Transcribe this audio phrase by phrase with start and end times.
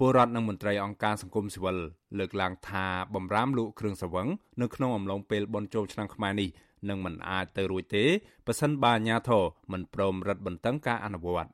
[0.00, 1.76] ពលរដ្ឋនិងមន្ត្រីអង្គការសង្គមស៊ីវិល
[2.18, 4.28] លើកឡើងថាបំរាមលក់គ្រឿងសង្វឹង
[4.60, 6.48] នៅក្នុងអំឡុងពេលបុណ្យចូលឆ្នាំខ្មែរនេះ
[6.88, 8.04] នឹងមិនអាចទៅរួចទេ
[8.46, 9.42] ប៉ះសិនបើអាជ្ញាធរ
[9.72, 11.50] មិនព្រមរឹតបន្តឹងការអនុវត្ត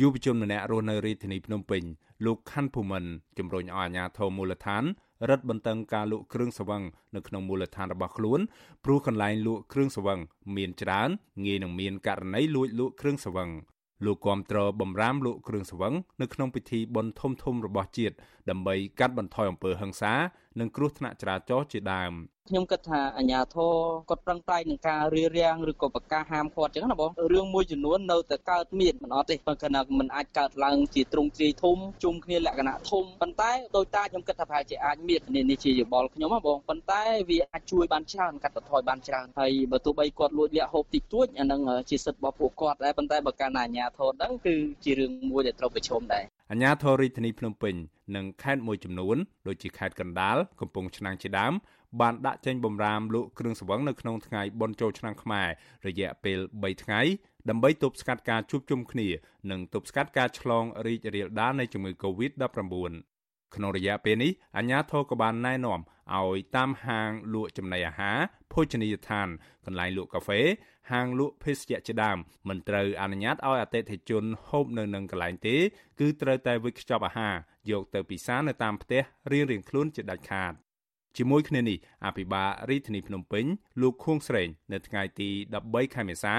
[0.00, 1.82] យុវជនម្នាក់រស់នៅរាជធានីភ្នំពេញ
[2.26, 3.04] លោកខាន់ភូមិន
[3.38, 4.84] ជំរុញឲ្យអាជ្ញាធរមូលដ្ឋាន
[5.30, 6.82] រឹតបន្តឹងការលក់គ្រឿងសង្វឹង
[7.14, 8.40] នៅក្នុងមូលដ្ឋានរបស់ខ្លួន
[8.84, 10.20] ព្រោះកន្លែងលក់គ្រឿងសង្វឹង
[10.56, 11.08] មានច្រើន
[11.44, 13.50] ងាយនឹងមានករណីលួចលក់គ្រឿងសង្វឹង
[14.04, 18.14] លោកគាំទ្របំរាមលក់គ្រឿងសង្វឹងនៅក្នុងពិធីបុណ្យធំធំរបស់ជាតិ
[18.50, 20.12] ដើម្បីកាត់បន្ថយអំពើហិង្សា
[20.60, 22.12] និងគ្រោះថ្នាក់ចរាចរណ៍ជាដើម
[22.48, 23.74] ខ្ញុំគិតថាអាជ្ញាធរ
[24.10, 47.74] គាត់ប្រឹងប្រែងនឹងការរៀបរៀងឬក៏ប្រកាសហាមឃាត់ចឹងណាបងរឿងមួយចំនួននៅតែកើតមានមិនអត់ទេប៉ុន្តែมันអាចកើតឡើងជាទ្រង់ទ្រាយធំជុំគ្នាលក្ខណៈធំប៉ុន្តែដោយតាខ្ញុំគិតថាប្រហែលជាអាចមាននេះជាយោបល់ខ្ញុំណាបងប៉ុន្តែវាអាចជួយបានច្រើនកាត់បន្ថយបានច្រើនហើយបើទោះបីគាត់លួចលាក់ហូបតិចតួចអានឹងជាសិទ្ធិរបស់ពួកគាត់ដែរប៉ុន្តែបើកាលណាអាជ្ញាធរដឹងគឺជារឿងមួយដែលត្រូវប្រឈមដែរអាជ្ញាធររាជធានីភ្នំពេញ
[48.16, 51.52] និងខេត្តមួយចំនួនដូចជាខេត្តកណ្ដាលកំពង់ឆ្នាំងជាដើម
[52.00, 55.48] បានដាក់ចេញបំរាមលក់គ្រឿងសង្វឹងនៅក្នុងថ្ងៃបុណ្យចូលឆ្នាំខ្មែរ
[55.86, 57.00] រយៈពេល3ថ្ងៃ
[57.50, 59.08] ដើម្បីទប់ស្កាត់ការជួបជុំគ្នា
[59.50, 63.17] និងទប់ស្កាត់ការឆ្លងរីករាលដាលនៃជំងឺ Covid-19
[63.54, 65.80] ក្នុងរយៈពេលនេះអាជ្ញាធរក៏បានណែនាំ
[66.16, 68.18] ឲ្យតាមហាងលក់ចំណីអាហារ
[68.52, 69.28] ភោជនីយដ្ឋាន
[69.66, 70.40] កន្លែងលក់កាហ្វេ
[70.90, 72.18] ហាងលក់ភេសជ្ជៈជាដើម
[72.48, 75.56] មិនត្រូវអនុញ្ញាតឲ្យអតិថិជនហូបនៅនឹងកន្លែងទេ
[76.00, 77.34] គឺត្រូវតែវិចខ្ចប់អាហារ
[77.70, 80.52] យកទៅពិសានៅតាមផ្ទះរៀងៗខ្លួនជាដាច់ខាត
[81.16, 83.44] ជាមួយគ្នានេះអភិបាលរាជធានីភ្នំពេញ
[83.80, 85.30] លោកខួងស្រេង នៅថ្ងៃទី
[85.62, 86.34] 13ខែមេសា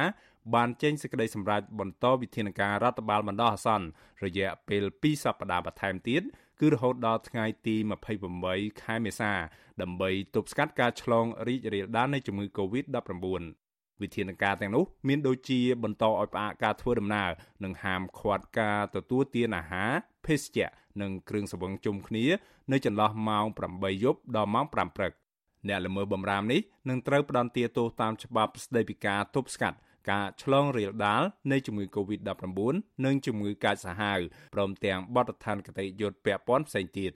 [0.55, 3.87] បានចេញសេចក្តីសម្រេចបន្តវិធានការរដ្ឋបាលបណ្ដោះអាសន្ន
[4.25, 6.23] រយៈពេល2សប្តាហ៍បន្ថែមទៀត
[6.61, 7.75] គឺរហូតដល់ថ្ងៃទី
[8.29, 9.31] 28ខែមេសា
[9.81, 13.43] ដើម្បីទប់ស្កាត់ការឆ្លងរីករាលដាលនៃជំងឺ Covid-19
[14.01, 17.29] វិធានការទាំងនោះមានដូចជាបន្តឲ្យផ្អាកការធ្វើដំណើរ
[17.63, 19.91] និងហាមឃាត់ការទទួលទានអាហារ
[20.25, 20.69] ភេសជ្ជៈ
[21.01, 22.25] និងគ្រឿងសង្វឹងជុំគ្នា
[22.71, 25.11] នៅចន្លោះម៉ោង8យប់ដល់ម៉ោង5ព្រឹក
[25.67, 29.77] អ្នកល្មើសបំរាមនេះនឹងត្រូវផ្ដន្ទាទោសតាមច្បាប់ស្តីពីការទប់ស្កាត់
[30.09, 32.73] ការឆ្លងរាលដាលនៃជំងឺ Covid-19
[33.05, 34.19] និងជំងឺកាចសាហាវ
[34.53, 37.11] ព្រមទាំងបទដ្ឋានគតិយុត្តពាក់ព័ន្ធផ្សេងទៀត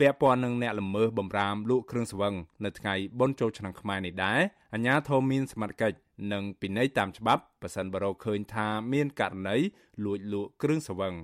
[0.00, 2.34] ពាក់ព័ន្ធនឹងអ្នកល្មើសបំរាមលក់គ្រឿងសង្វឹង
[2.64, 4.40] នៅថ្ងៃបុណ្យចូលឆ្នាំខ្មែរនេះដែរ
[4.72, 5.96] អាជ្ញាធរមានសមត្ថកិច្ច
[6.32, 9.56] និងពិន័យតាមច្បាប់ប៉ះសិនបរោឃើញថាមានករណី
[10.04, 11.14] លួចលក់គ្រឿងសង្វឹង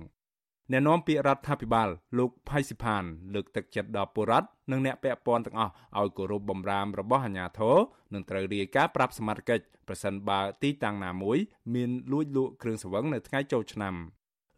[0.71, 3.03] អ្នកនាំពាក្យរដ្ឋាភិបាលលោកផៃស៊ីផាន
[3.33, 7.75] លើកទឹកចិត្តដល់ពលរដ្ឋនិងអ្នកពាក់ព័ន្ធទាំងអស់ឲ្យគោរពបំរាមរបស់អាជ្ញាធរ
[8.13, 11.37] និងត្រូវរាយការណ៍ប្រាប់សមត្ថកិច្ចប្រសិនបើទីតាំងណាមួយ
[11.75, 13.95] មានលួចលក់គ្រឿងសង្វឹងនៅថ្ងៃចូលឆ្នាំ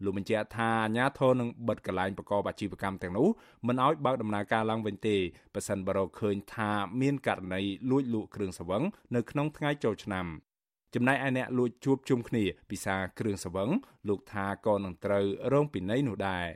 [0.04, 3.28] លោកបញ្ជាក់ថាអាជ្ញាធរនឹងបិទកន្លែងប្រកបអាជីវកម្មទាំងនោះ
[3.68, 5.16] មិនឲ្យបើកដំណើរការឡើងវិញទេ
[5.54, 6.70] ប្រសិនបើរកឃើញថា
[7.02, 7.62] មានករណី
[7.92, 8.84] លួចលក់គ្រឿងសង្វឹង
[9.16, 10.26] នៅក្នុងថ្ងៃចូលឆ្នាំ
[10.96, 13.69] ចំណែកឯអ្នកលួចជួបជុំគ្នាពិសាគ្រឿងសង្វឹង
[14.07, 16.47] លោកថាក៏នឹងត្រូវរងពិន័យនោះដែរ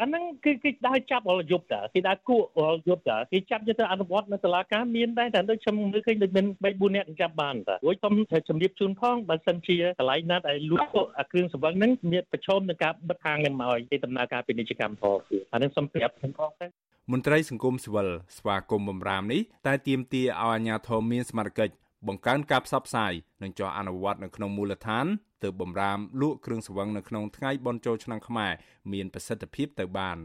[0.00, 8.14] អាហ្នឹងគឺគេដើរចាប់រលយប់តាគេដើរគួររលយប់តាគេចាប់យកទៅអនុវត្តនៅតុលាការមានដែរតែដូចខ្ញុំមើលឃើញដូចមាន3 4នាក់ចាប់បានតារួចខ្ញុំ
[8.48, 10.88] ជំរាបជូនផងបើសិនជាកន្លែងណាដែលលក់
[11.18, 15.18] អាគ្រឿងសង្វឹងហ្នឹងមានប្រឈមនឹងការបិទហាងនឹងមកឲ្យគេដំណើរការពាណិជ្ជកម្មផង
[15.52, 16.66] អាហ្នឹងសូមប្រាប់ខ្ញុំផងទៅ
[17.12, 21.74] មន្ត្រីសង្គមស៊ីវិលស្វាគមន៍បំរាមនេះតែទាមទារឲ្យអាជ្ញាធរមានសមត្ថកិច្ច
[22.06, 25.06] បង្កើនការផ្សព្វផ្សាយនិងចោះអនុវត្តនៅក្នុងមូលដ្ឋាន
[25.42, 28.52] ទើបបំរាមលក់គ្រឿងសង្វឹងនៅក្នុងថ្ងៃបុណ្យចូលឆ្នាំខ្មែរ
[28.92, 30.18] មានប្រសិទ្ធភាពទៅបាន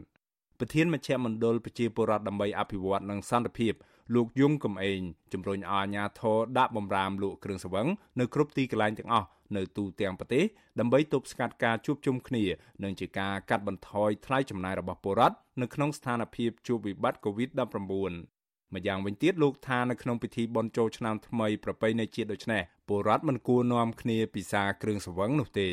[0.59, 3.73] ប្រធានមជ្ឈមណ្ឌលប្រជាពលរដ្ឋដើម្បីអភិវឌ្ឍនិងសន្តិភាព
[4.15, 5.01] លោកយងកំឯង
[5.33, 7.87] ជំរុញឲ្យអាជ្ញាធរដាក់បំរាមលក់គ្រឿងសង្វឹង
[8.19, 10.43] នៅគ្រប់ទីកន្លែងទាំងអស់នៅទូទាំងប្រទេស
[10.79, 12.43] ដើម្បីទប់ស្កាត់ការជួបជុំគ្នា
[12.83, 18.42] និងជាការកាត់បន្ថយថ្លៃចំណាយរបស់ពលរដ្ឋនៅក្នុងស្ថានភាពជួបវិបត្តិ COVID-19
[18.73, 25.69] ម្យ៉ាងវិញទៀតលោកថានៅក្នុងពិធីបុណ្យចូលឆ្នាំថ្មីប្រពៃណីជាតិដូចនេះពលរដ្ឋមិនគួរនាំគ្នាពិសាគ្រឿងស្រវឹងនោះទេ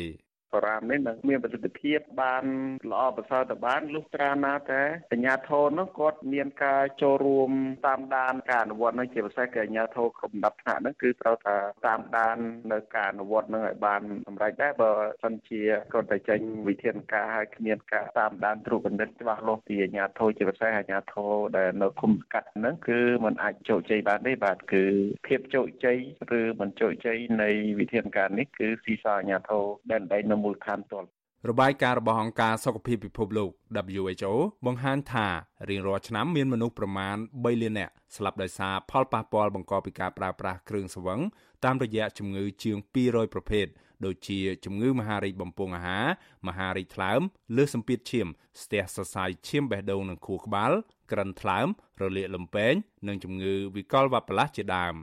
[0.53, 2.43] បរាមនេះនឹងមានប្រសិទ្ធភាពបាន
[2.91, 4.81] ល្អប្រសើរទៅបានលុះត្រាណាតែ
[5.11, 7.51] អាជ្ញាធរនោះគាត់មានការចូលរួម
[7.87, 11.57] តាមដានការអនុវត្តនោះជាពិសេសគឺអាជ្ញាធរគ្រប់ដំណាប់ថ្នាក់នោះគឺត្រូវតែ
[11.87, 12.37] តាមដាន
[12.71, 14.91] នៅការអនុវត្តនោះឲ្យបានសម្រេចដែរបើ
[15.23, 15.61] សិនជា
[15.93, 24.83] គាត់តែចេញវិធានការឲ្យគ្មានការតាមដានត្រួតពិនិត្យច្បាស់លាស់ពីអាជ្ញាធរជាពិសេសអាជ្ញាធរដែលនៅគុំកាត់ហ្នឹងគឺมันអាចជោគជ័យបានទេបាទគឺ
[25.27, 25.97] ភាពជោគជ័យ
[26.39, 27.49] ឬមិនជោគជ័យនៃ
[27.79, 31.07] វិធានការនេះគឺស៊ីសអាជ្ញាធរដែលដែននៅមូលដ្ឋានទាល់
[31.49, 33.51] របាយការណ៍របស់អង្គការសុខភាពពិភពលោក
[33.99, 34.33] WHO
[34.65, 35.27] បង្ហាញថា
[35.69, 41.19] រៀងរាល់ឆ្នាំមានមនុស្សប្រមាណ3លាននាក់ស្លាប់ដោយសារផលប៉ះពាល់បង្កពីការប្រើប្រាស់គ្រឿងស្រវឹង
[41.65, 43.65] តាមរយៈជំងឺជាង200ប្រភេទ
[44.05, 46.05] ដូចជាជំងឺមហារីកបំពង់អាហារ
[46.47, 47.21] មហារីកថ្លើម
[47.57, 48.27] លើសសម្ពាធឈាម
[48.61, 50.71] ស្ទះសរសៃឈាមបេះដូងនិងខួរក្បាល
[51.11, 51.67] ក្រិនថ្លើម
[52.01, 52.73] រលាកលំពេង
[53.07, 54.95] និងជំងឺវិកលវ៉ាប់ផ្លាស់ជាដើម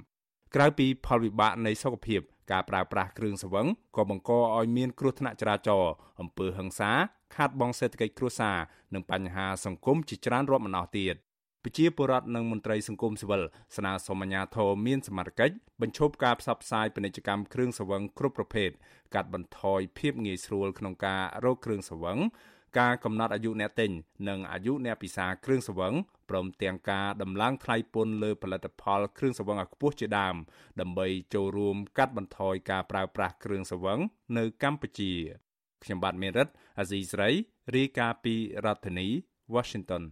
[0.55, 3.66] ក្រៅពីផលវិបាកនៃសុខភាព ការប្រើប្រាស់គ្រឿងស្រវឹង
[3.96, 6.90] ក៏បង្កឲ្យមានគ្រោះថ្នាក់ចរាចរណ៍អំពើហិង្សា
[7.36, 8.56] ខាតបង់សេដ្ឋកិច្ចគ្រួសារ
[8.94, 11.14] និងបញ្ហាសង្គមជាច្រើនរាប់មិនអស់ទៀត
[11.64, 13.42] ប្រជាពលរដ្ឋនិងមន្ត្រីសង្គមស៊ីវិល
[13.76, 18.70] ស្នើសុំអាជ្ញាធរមានសមត្ថកិច្ចបញ្ឈប់ការផ្សព្វផ្សាយពាណិជ្ជកម្មគ្រឿងស្រវឹងគ្រប់ប្រភេទ
[19.14, 22.18] កាត់បន្ថយភាពងាយស្រួលក្នុងការរកគ្រឿងស្រវឹង
[22.78, 23.90] ការកំណត់អាយុអ្នកទិញ
[24.28, 25.94] និងអាយុអ្នកពិសាគ្រឿងស្រវឹង
[26.30, 30.36] ព្រមទាំងការដំឡើងថ្លៃពន្ធលើផលិតផលគ្រឿងស្រវឹងឲ្យខ្ពស់ជាដើម
[30.80, 33.98] ដើម្បីចូលរួមកាត់បន្ថយការប្រើប្រាស់គ្រឿងស្រវឹង
[34.38, 35.12] នៅកម្ពុជា
[35.84, 36.48] ខ្ញុំបាទមេរិត
[36.78, 37.28] អាស៊ីស្រី
[37.76, 38.34] រាយការណ៍ពី
[38.64, 39.08] រដ្ឋធានី
[39.54, 40.02] Washington